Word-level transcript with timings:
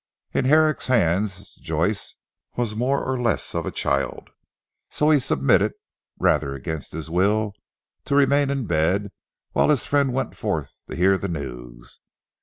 In 0.33 0.45
Herrick's 0.45 0.87
hands 0.87 1.53
Joyce 1.61 2.15
was 2.57 2.75
more 2.75 3.03
or 3.05 3.21
less 3.21 3.53
of 3.53 3.67
a 3.67 3.71
child, 3.71 4.31
so 4.89 5.11
he 5.11 5.19
submitted 5.19 5.73
rather 6.17 6.55
against 6.55 6.91
his 6.93 7.07
will 7.07 7.53
to 8.05 8.15
remain 8.15 8.49
in 8.49 8.65
bed, 8.65 9.11
while 9.51 9.69
his 9.69 9.85
friend 9.85 10.11
went 10.11 10.35
forth 10.35 10.73
to 10.87 10.95
hear 10.95 11.19
the 11.19 11.27
news. 11.27 11.99